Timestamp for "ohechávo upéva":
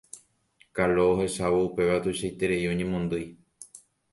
1.13-1.97